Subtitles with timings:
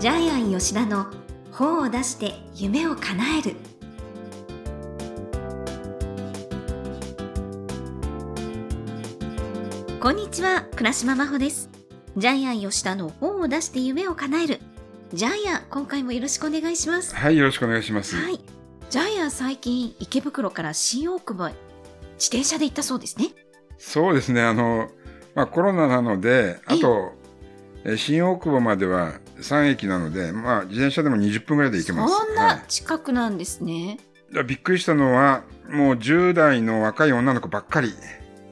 [0.00, 1.08] ジャイアン吉田の
[1.52, 3.56] 本を出して夢を叶える。
[10.00, 11.68] こんにちは倉島真帆です。
[12.16, 14.60] ジャイアン吉田の本を出して夢を叶える。
[15.12, 17.14] ジャイアン今回もよろしくお願いします。
[17.14, 18.16] はい、よろしくお願いします。
[18.16, 18.40] はい。
[18.88, 21.52] ジャイアン最近池袋から新大久保へ
[22.14, 23.34] 自転車で行ったそうですね。
[23.76, 24.88] そうですね、あの、
[25.34, 27.12] まあコロナなので、あと、
[27.84, 32.14] え新大久保までは3駅なので、まあ自転車でも20分ぐらいで行けます。
[32.14, 33.98] そんはな近くなんですね、
[34.32, 37.92] いやびっくりしたのは、もう10代の若い女の子ばっかり、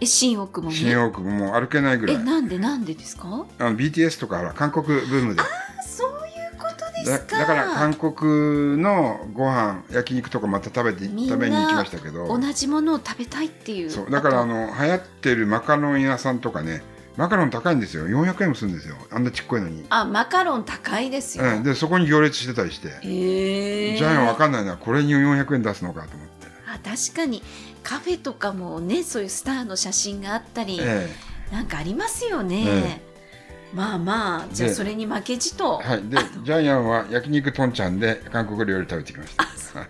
[0.00, 0.76] え新大久保に？
[0.76, 2.16] 新大久保も歩けないぐらい。
[2.16, 3.46] えなんでなんでですか？
[3.58, 5.42] あの BTS とかほら韓国ブームで。
[5.86, 7.38] そういうことでだすか。
[7.38, 12.26] だから韓国のご飯焼肉とかまた食べて食べに行きましたけど。
[12.26, 13.90] 同じものを食べたいっていう。
[13.90, 16.82] そうだからあとの流行ってるマカロン屋さんとかね
[17.16, 18.06] マカロン高いんですよ。
[18.08, 18.96] 400円もするんですよ。
[19.10, 24.76] あんなちっこいのに、あマカロン高いですよ、うん、でそこに行列してたりして、へえジャイアンわかんないな。
[24.76, 27.42] これに400円出すのかと思って、あ確かに。
[27.82, 31.08] カフェとかもねそういうスターの写真があったり、え
[31.50, 33.00] なんかありますよね、え
[33.74, 39.44] まあまあじゃあでそれに負けじと、えはい、でジャイアンは焼肉とんちゃんで韓国料理食べてきました。
[39.80, 39.88] はい。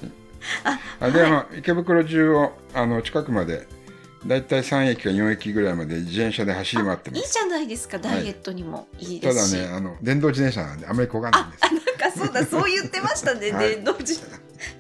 [1.00, 3.66] あで、まあ、池袋中をあの近くまで
[4.26, 7.20] だいたい3駅か4駅ぐらいまで自転車で走り回ってます。
[7.20, 8.86] いいじゃないですかダイエットにも。
[8.98, 13.70] いいでただすし、ねあの電動自転車なんであんまり焦がないんですなんかそうだそう言ってましたね、はい。
[13.70, 14.14] 電動自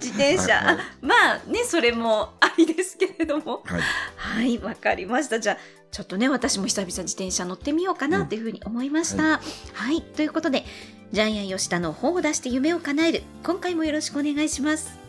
[0.00, 0.64] 自転車、はい。
[0.64, 3.62] はいあまあねそれもありですけれども。
[3.64, 3.80] はい。
[4.16, 5.40] はいわかりました。
[5.40, 5.58] じゃあ
[5.90, 9.40] ちょっとね私も久々自転車乗ってみようかなっていうふうに思いました、
[9.74, 10.64] はい、ということで
[11.12, 13.22] ジャイアン吉田の本を出して夢を叶える。
[13.44, 15.01] 今回もよろしくお願いします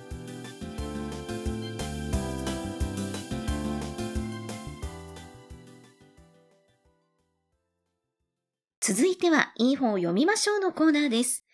[8.85, 11.45] 続いてはいい本を読みましょうのコーナーです。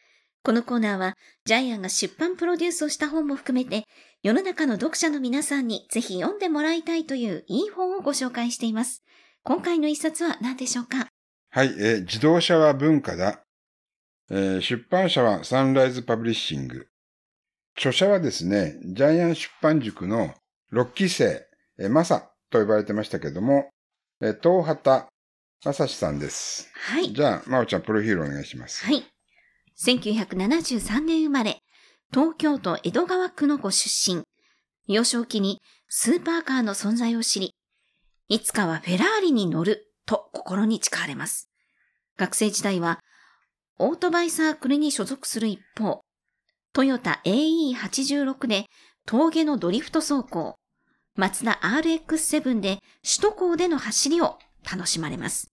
[0.41, 1.13] このコーナーは
[1.45, 3.83] ジャイアンが出版プロデュースをした本も含めて
[4.23, 9.03] 世の中の読者の皆さんにぜひ読んでもらいたいといういい本をご紹介しています。
[9.43, 11.05] 今回の一冊は何でしょうか？
[11.51, 13.43] はい、えー自動車は文化だ。
[14.31, 16.87] えー出版社はサンライズパブリッシング。
[17.77, 20.33] 著者はですね、ジャイアン出版塾の
[20.73, 21.45] 6期生、
[21.77, 23.69] えーマサと呼ばれてましたけども、
[24.19, 25.05] えー東畑
[25.61, 26.69] 正史さんです。
[26.73, 27.11] はい。
[27.11, 28.85] じゃあ、まおちゃん、プロフィールお願いします。
[28.85, 29.03] はい。
[29.77, 31.61] 1973年生まれ、
[32.11, 34.23] 東京都江戸川区のご出身。
[34.87, 37.53] 幼少期にスーパーカーの存在を知り、
[38.27, 41.49] いつかはフェラーリに乗ると心に誓われます。
[42.17, 42.99] 学生時代は
[43.77, 46.01] オートバイサークルに所属する一方、
[46.73, 48.65] トヨタ AE86 で
[49.05, 50.55] 峠のドリフト走行、
[51.15, 55.49] マツダ RX7 で首都高での走りを楽しまれます。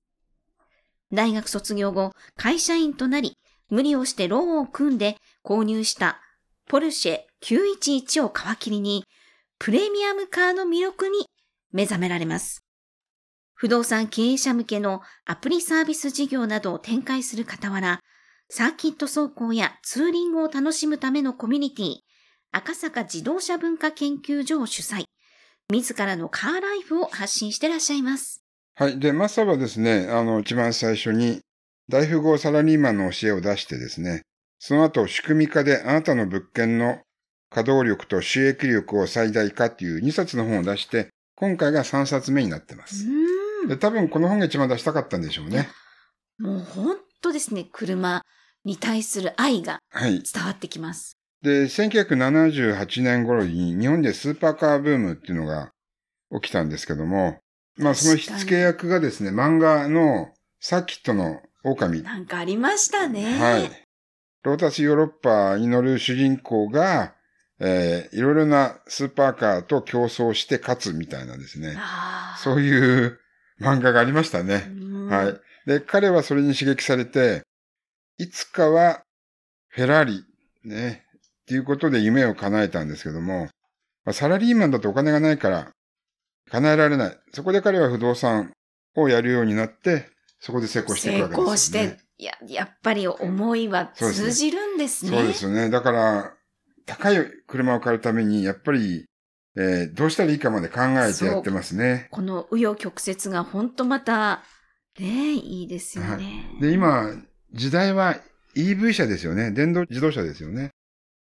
[1.13, 3.37] 大学卒業後、会社員となり、
[3.69, 6.21] 無理をしてローンを組んで購入した
[6.69, 9.05] ポルシェ911を皮切りに、
[9.59, 11.27] プレミアムカーの魅力に
[11.73, 12.65] 目覚められます。
[13.55, 18.01] 不動産経営者向けのアプリサービス事業などを展開する傍ら、
[18.49, 21.97] サーキット走行やツーリングを楽しむためのコミュニティ、
[22.53, 25.05] 赤坂自動車文化研究所を主催、
[25.71, 28.46] 自らのカーライフを発信してらっしゃいます。
[28.79, 28.99] はい。
[28.99, 31.41] で、マサはですね、あの、一番最初に、
[31.89, 34.21] 大富豪サラリーマンの教えを出してですね、
[34.59, 36.99] その後、仕組み化であなたの物件の
[37.49, 43.07] 稼働力と収益力を最大化っていう2冊の本を出して、今回が3冊目になってまうす。
[43.67, 45.71] で、多分この本が一番出したかったんでしょうね。
[46.39, 48.21] もう本当ですね、車
[48.67, 50.23] に対する愛がはい。
[50.23, 51.17] 伝わってきます。
[51.41, 55.73] で、1978年頃に日本でスーパーカーブームっていうのが
[56.43, 57.41] 起きたんですけども、
[57.77, 60.29] まあその火付け役がですね、漫画の
[60.61, 62.03] サーキットの狼。
[62.03, 63.39] なんかありましたね。
[63.39, 63.71] はい。
[64.43, 67.15] ロータスヨーロッパに乗る主人公が、
[67.59, 71.77] えーいろいろなスーパーカーと競争して勝つみたいなですね。
[72.39, 73.19] そういう
[73.61, 74.67] 漫画がありましたね。
[74.69, 75.41] うんはい。
[75.67, 77.43] で、彼はそれに刺激されて、
[78.19, 79.03] いつかは
[79.69, 80.25] フェラーリ、
[80.65, 81.05] ね、
[81.43, 83.49] っていうことで夢を叶えたんですけども、
[84.05, 85.73] まあサラリーマンだとお金がないから
[86.51, 87.19] 叶えられない。
[87.33, 88.53] そこで彼は不動産
[88.95, 90.09] をやるようになって、
[90.41, 91.45] そこで成功していく成わけですよ、ね。
[91.45, 95.11] 功して、いや、やっぱり思いは通じるんですね。
[95.11, 95.71] そうですよね。
[95.71, 96.35] だから、
[96.87, 99.07] 高い車を買うために、やっぱり、
[99.59, 102.09] えーどうしたらいいかまで考えてやってますね。
[102.11, 104.43] この紆余曲折が本当また、
[104.99, 106.47] ねいいですよね。
[106.61, 107.15] で、今、
[107.53, 108.17] 時代は
[108.55, 109.51] EV 車ですよね。
[109.51, 110.71] 電動自動車ですよね。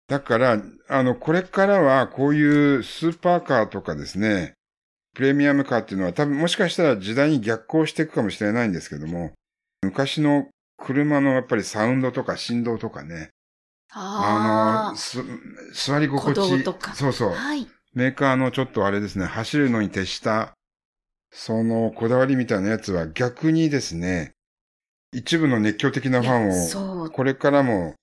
[0.08, 4.54] だから、あの、これからはこういうスーパーカーとかですね、
[5.14, 9.32] プレミアムカーっていうのは多分もしかしたら時代に逆行していくかもしれないんですけども、
[9.82, 10.48] 昔の
[10.78, 13.30] 車のやっぱりサウンドとか振動とかね。
[13.94, 15.22] あの、す
[15.74, 16.94] 座り心地とか。
[16.94, 17.30] そうそう。
[17.30, 17.66] はい。
[17.94, 20.54] メーカーのちょっとあれですね、走るのに徹した、
[21.30, 24.32] そのこだわりみたいなやつは逆にですね、
[25.12, 27.10] 一部の熱狂的なファンを。
[27.10, 27.94] これからも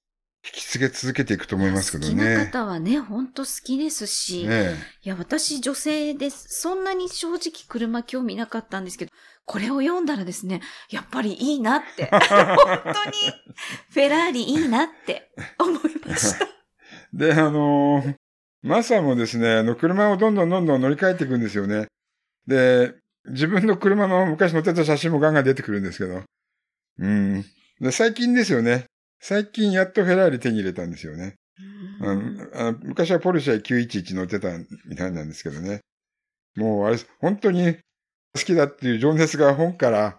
[0.45, 2.45] 引き継げ続けていくと思いますけど好きなね。
[2.45, 4.47] 方はね、ほんと好きですし。
[4.47, 6.45] ねいや、私女性です。
[6.49, 9.11] そんなに正直車興味なかったんですけど、
[9.45, 12.05] これを読んだらですね、やっぱりいいなって。
[12.11, 12.29] 本当
[13.09, 13.11] に、
[13.89, 16.47] フェラーリいいなって思いました。
[17.13, 18.15] で、あのー
[18.61, 21.87] マサもですね、あの、車をどんどんどんどん乗り換えていくんですよね。
[22.45, 22.93] で、
[23.29, 26.23] 自分の車の昔乗ってた写真もガンガン出てくるんですけど。
[26.99, 27.45] うん。
[27.79, 28.85] で、最近ですよね。
[29.19, 31.35] 最近やっとフェラーリ手に入れたんですよね。
[32.01, 34.49] うん、あの昔はポルシェ911乗ってた
[34.87, 35.81] みたいなんですけどね。
[36.55, 37.75] もうあれ、本当に
[38.33, 40.17] 好きだっていう情熱が本から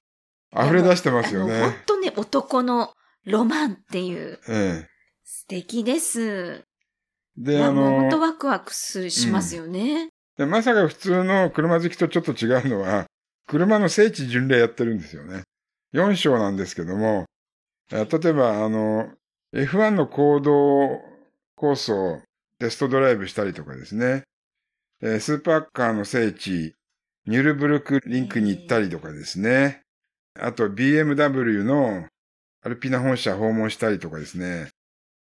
[0.55, 1.61] 溢れ出してますよね。
[1.61, 2.93] 本当ね、男の
[3.25, 4.87] ロマンっていう、え
[5.25, 6.21] 素敵です。
[6.21, 6.65] え。
[7.37, 10.11] で、まああの本当、ワクワクするしますよね。
[10.37, 13.07] でまさか普通の車好きとちょっと違うのは、
[13.47, 15.43] 車の聖地巡礼やってるんですよね。
[15.95, 17.25] 4章なんですけども、あ
[17.91, 19.11] 例えば、あの、
[19.53, 21.01] F1 の行動
[21.57, 22.21] コースを
[22.59, 24.23] テストドライブしたりとかですね、
[25.03, 26.75] えースーパーカーの聖地、
[27.27, 29.83] ニュルブルクリンクに行ったりとかですね、
[30.39, 32.07] あと BMW の
[32.63, 34.69] アルピナ本社訪問したりとかですね、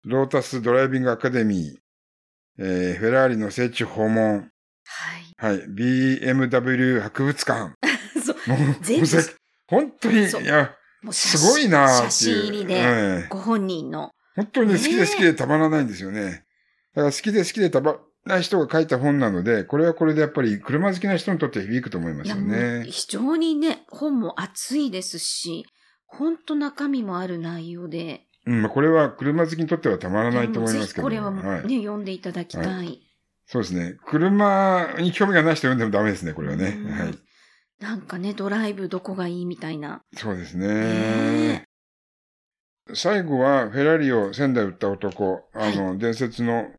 [0.04, 4.50] ロータスドライビングアカデミー、えーフェラーリの聖地訪問、
[4.86, 5.56] はい。
[5.56, 5.66] はい。
[5.66, 7.74] BMW 博物館。
[8.24, 8.36] そう。
[8.48, 9.06] もう、全部
[9.66, 12.10] 本当に、いや、もうすごいなーっていう。
[12.10, 14.10] 写真入りで、ええご本人の。
[14.34, 16.44] 本当に好きで好きでたまらないんですよね。
[16.94, 22.86] だから好きで好きでたまらない人が書いた本なので、これはこれでやっぱり車好きな人にとって響くと思いますよね。
[22.88, 25.66] 非常にね、本も熱いですし、
[26.06, 28.22] 本当中身もある内容で。
[28.46, 31.08] うん、まあこれは車好きにとってはたまらないと思いぜますけど。
[31.08, 31.60] ひこれはね、はい。
[31.62, 33.00] 読んでいただきたい。
[33.46, 33.96] そうですね。
[34.06, 36.76] 車に興味がない人読んでもダメですね、これはね。
[36.78, 37.18] うんはい。
[37.80, 40.02] なんかね、ドライブどこがいいみたいな。
[40.16, 41.64] そうですねね。
[42.94, 46.70] 最後はフェラーリを仙台売った男、あの、伝説の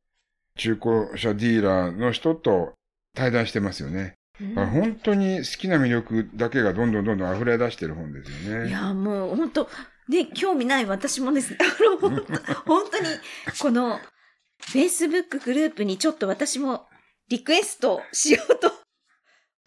[0.57, 2.73] 中古車ディーラーの人と
[3.15, 4.15] 対談してますよね。
[4.41, 8.67] うんあ本当に好きな魅力だけがどんどんどんどん溢れ出してる本ですよね。
[8.67, 9.69] いや、もう本当
[10.09, 13.05] ね、興味ない私もですね、 あの、本当本当に、
[13.59, 13.99] この、
[14.61, 16.87] Facebook グループにちょっと私も
[17.29, 18.71] リクエストしようと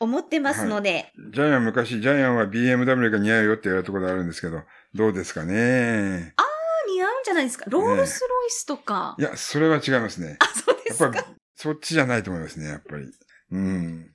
[0.00, 4.62] 思ってますので、ジャイアン昔、ジャイアンは BMW が似合うよって言われたことあるんですけど、
[4.95, 6.35] どうですかね？
[6.91, 7.65] 似合うんじゃないですか？
[7.69, 9.15] ロールスロイスとか。
[9.19, 10.37] いや、それは違いますね。
[10.41, 11.05] あ、そうですか。
[11.05, 13.06] やっぱり、そっちじゃないと思いますね、やっぱり。
[13.53, 14.11] うん。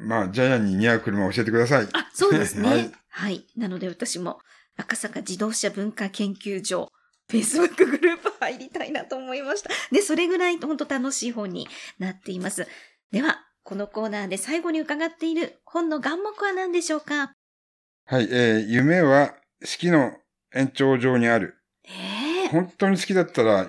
[0.00, 1.88] まあ、ジャイアンに似合う車を教えてください。
[1.92, 2.68] あ、そうですね。
[2.68, 2.74] は
[3.10, 3.46] はいい。
[3.60, 4.40] なので私も
[4.76, 6.90] 赤坂自動車文化研究所、
[7.30, 9.70] Facebook グループ入りたいなと思いました。
[9.92, 12.66] で、それぐらい本当楽しい本になっています。
[13.12, 17.32] では、このコーナーで最後に伺っている本の眼目は何でしょうか？
[18.06, 20.12] はい、えー、夢は好きの
[20.54, 21.54] 延長上にある。
[21.84, 23.68] ええ本当に好きだったら、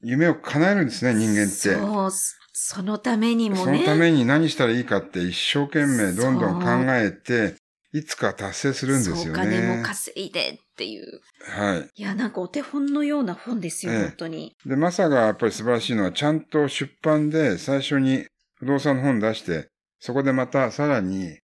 [0.00, 1.52] 夢を叶えるんですね、人間って。
[1.52, 2.10] そう、
[2.54, 3.80] そのためにもそね。
[3.80, 7.56] のために何したらいいかって一生懸命どんどん考えて、
[7.92, 9.82] いつか達成するんですよお金もね。
[9.84, 11.20] 稼いでっていう。
[11.42, 11.90] はい。
[11.94, 14.56] いや、なんかお手本のような本ですよ、ええ本当に。
[14.64, 18.24] で、マサがやっぱり素晴らしいのは、ちゃんと出版で最初に
[18.64, 19.68] 不動産の本出して、
[20.00, 21.38] そこでまたさらに、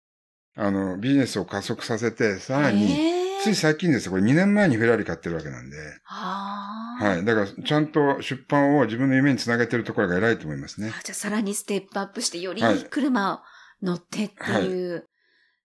[0.55, 4.11] あの、ビジネスを加速させて、さらに、ええつい最近ですよ。
[4.11, 5.77] これ2年前にフェラーリ買ってるわけなんで。
[6.03, 7.23] はい。
[7.23, 10.89] だから、ちゃんと出版を自分の夢につなげてるところが偉いと思いますね。
[10.93, 13.39] あじゃあさらにステップアップして、よりはいいい車を
[13.81, 15.05] 乗ってっていう。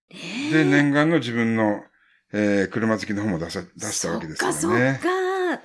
[0.09, 0.19] ね
[0.51, 1.81] えで、念願の自分の、
[2.31, 4.99] えー車好きの本も出さ、出したわけですからそっかね。
[5.01, 5.11] そっ
[5.57, 5.61] か。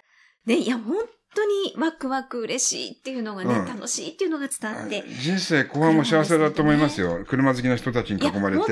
[0.46, 0.96] ね、いや、本
[1.34, 7.24] 当にワクワク嬉しいっていうのがね、うん楽しいっていうのが伝わって、人生後半も幸せだと思いますよ。
[7.26, 8.64] 車好きな人たちに囲まれて、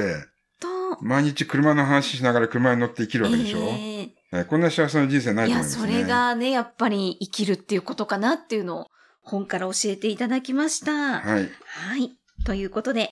[0.60, 0.68] と、
[1.02, 5.92] 毎日車の話しながら車に乗って生きるわけでしょ、えええーこんな幸せな人生ないいや、と思いますね。
[5.94, 8.86] それがね、やっぱり生きるっていうことかなっていうのを
[9.22, 11.20] 本から教えていただきました。
[11.20, 11.50] はい。
[11.64, 12.12] はい。
[12.44, 13.10] ということで、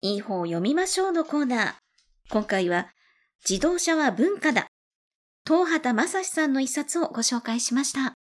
[0.00, 1.74] いい本を読みましょうのコーナー。
[2.30, 2.88] 今回は、
[3.48, 4.66] 自動車は文化だ。
[5.46, 8.17] 東畑正史さんの一冊をご紹介しました。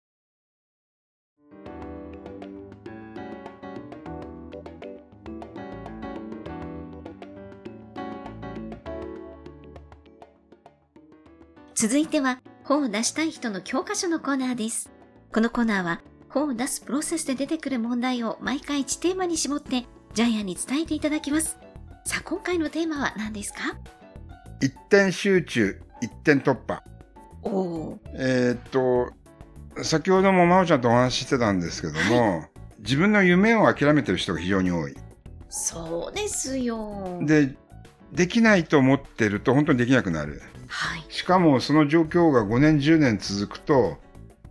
[11.82, 14.88] 続いては、本を出したい人の教科書のコーナーです。
[15.32, 19.84] このコーナーは、本を出すプロセスで出てくる問題を毎回1テーマに絞って、
[20.14, 21.58] ジャイアンに伝えていただきます。
[22.04, 23.58] さあ、今回のテーマは何ですか？
[24.60, 26.84] 一点集中、一点突破。
[27.42, 29.10] おーえーっと、
[29.82, 32.44] 先ほども真央ちゃんとお話ししてたんですけども、
[32.78, 34.94] 自分の夢を諦めてる人が非常に多い。
[35.48, 37.18] そうですよ。
[37.22, 37.56] で、
[38.12, 40.42] できないと思ってると本当にできなくなる。
[40.72, 41.04] はい。
[41.10, 43.98] しかもその状況が5年、10年続くと、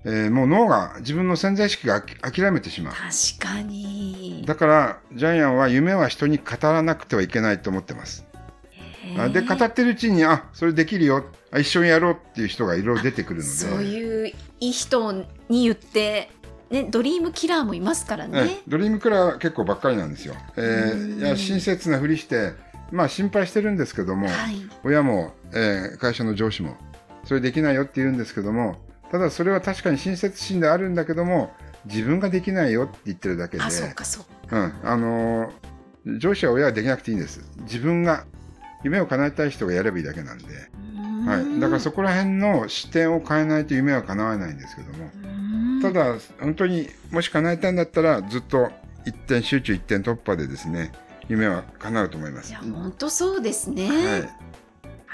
[0.04, 2.94] えーもう脳が自分の潜在意識が諦めてしまう。
[2.94, 4.44] 確かに。
[4.46, 8.26] だから、ジャイアンは夢は人に語らなくてはいけないと思ってます。
[9.18, 11.26] あで、語ってるうちに、あ、それできるよ。
[11.52, 13.50] あ一緒にやろうっていう人がいろいろ出てくるので。
[13.50, 15.12] そういういい人
[15.50, 16.30] に言って、
[16.70, 18.62] ね、ドリームキラーもいますからえね。
[18.68, 20.36] ドリームクラーは結構ばっかりなんですよ。
[20.56, 22.54] えーうんいや親切なふりして、
[22.92, 24.56] まあ心配してるんですけども、はい。
[24.84, 26.76] 親も、えー会社の上司も、
[27.24, 28.78] それできないよって言うんですけども、
[29.12, 31.52] ただそれは確かに親切心であるんだけども、
[31.86, 34.58] 自分ができないよって言ってるだけで、あ、そうか、そうか。
[34.58, 35.72] うん、あのー
[36.18, 37.42] 上司や親はできなくていいんです。
[37.60, 38.26] 自分が
[38.84, 40.46] 夢を叶えたい人がやればいいだけなんで、
[41.28, 41.60] はい。
[41.60, 45.12] だからそこら辺の視点を変えないと夢は叶わないんですけども、
[45.82, 48.72] ただ、だ、本当にもし叶えたいんだったら、ずっと
[49.06, 50.92] 一点集中一点突破でですね、
[51.32, 52.50] 夢は叶うと思います。
[52.50, 53.88] いや、本当そうですね。
[53.88, 54.18] は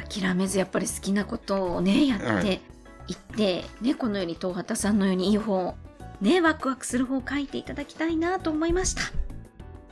[0.05, 0.09] い。
[0.09, 2.61] 諦めずやっぱり好きなことをね、やはって
[3.07, 5.75] いって、ね、このように東畑さんのようにいい本、
[6.19, 9.01] ね、ワクワクする本を書いていただきたいなと思いました。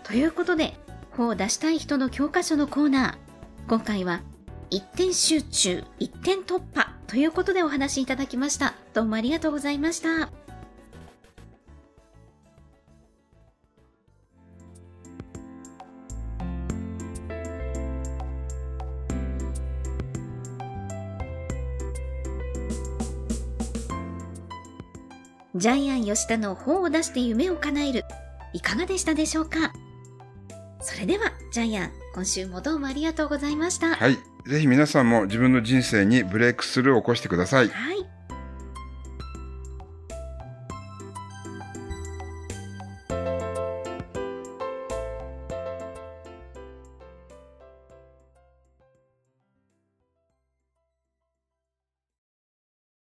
[0.04, 0.74] ということで、
[1.12, 3.70] 本を出したい人の教科書のコーナー。
[3.70, 4.22] 今回は、
[4.72, 8.74] 一点集中、一点突破ということでお話しいただきました。
[8.94, 10.45] どうもありがとうございました。
[25.66, 28.06] ジャイアン吉田の本を出して夢を叶える。
[28.54, 29.74] いかがでしたでしょうか？
[30.80, 33.96] それでは、ジャイアン、今週もどうもありがとうございました。
[33.96, 34.20] はい。
[34.46, 37.70] ぜひ皆さんも自分の人生にブレイクスルーを起こしてください。
[37.70, 37.98] はい。